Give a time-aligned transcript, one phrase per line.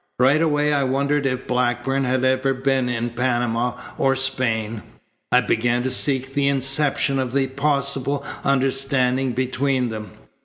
[0.17, 4.81] Right away I wondered if Blackburn had ever been in Panama or Spain.
[5.31, 10.13] I began to seek the inception of the possible understanding between them.